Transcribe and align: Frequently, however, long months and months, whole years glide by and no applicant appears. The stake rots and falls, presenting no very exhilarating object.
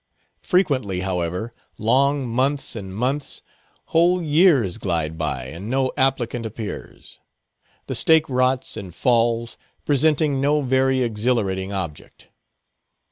Frequently, 0.41 1.01
however, 1.01 1.53
long 1.77 2.27
months 2.27 2.75
and 2.75 2.95
months, 2.95 3.43
whole 3.93 4.19
years 4.19 4.79
glide 4.79 5.15
by 5.15 5.45
and 5.45 5.69
no 5.69 5.91
applicant 5.95 6.43
appears. 6.43 7.19
The 7.85 7.93
stake 7.93 8.27
rots 8.27 8.75
and 8.75 8.95
falls, 8.95 9.57
presenting 9.85 10.41
no 10.41 10.61
very 10.63 11.03
exhilarating 11.03 11.71
object. 11.71 12.29